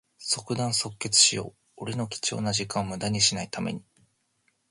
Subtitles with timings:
[0.17, 1.53] 即断即決しよう。
[1.77, 3.83] 俺の貴重な時間をむだにしない為に。